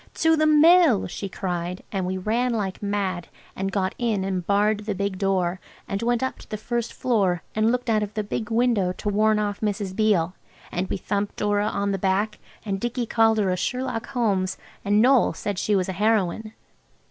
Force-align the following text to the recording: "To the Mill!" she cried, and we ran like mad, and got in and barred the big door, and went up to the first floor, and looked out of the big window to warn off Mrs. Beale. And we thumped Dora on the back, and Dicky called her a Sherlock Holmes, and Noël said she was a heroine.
"To 0.15 0.35
the 0.35 0.47
Mill!" 0.47 1.05
she 1.05 1.29
cried, 1.29 1.83
and 1.91 2.07
we 2.07 2.17
ran 2.17 2.53
like 2.53 2.81
mad, 2.81 3.27
and 3.55 3.71
got 3.71 3.93
in 3.99 4.23
and 4.23 4.43
barred 4.47 4.87
the 4.87 4.95
big 4.95 5.19
door, 5.19 5.59
and 5.87 6.01
went 6.01 6.23
up 6.23 6.39
to 6.39 6.49
the 6.49 6.57
first 6.57 6.91
floor, 6.91 7.43
and 7.53 7.71
looked 7.71 7.87
out 7.87 8.01
of 8.01 8.15
the 8.15 8.23
big 8.23 8.49
window 8.49 8.93
to 8.93 9.09
warn 9.09 9.37
off 9.37 9.61
Mrs. 9.61 9.95
Beale. 9.95 10.33
And 10.71 10.89
we 10.89 10.97
thumped 10.97 11.35
Dora 11.35 11.67
on 11.67 11.91
the 11.91 11.99
back, 11.99 12.39
and 12.65 12.79
Dicky 12.79 13.05
called 13.05 13.37
her 13.37 13.51
a 13.51 13.55
Sherlock 13.55 14.07
Holmes, 14.07 14.57
and 14.83 15.05
Noël 15.05 15.35
said 15.35 15.59
she 15.59 15.75
was 15.75 15.87
a 15.87 15.93
heroine. 15.93 16.53